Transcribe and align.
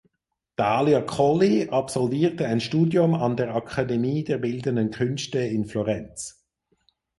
Dalia 0.55 1.01
Colli 1.03 1.69
absolvierte 1.69 2.47
ein 2.47 2.59
Studium 2.59 3.13
an 3.13 3.37
der 3.37 3.53
Akademie 3.55 4.23
der 4.23 4.39
bildenden 4.39 4.89
Künste 4.89 5.37
in 5.37 5.65
Florenz. 5.67 6.43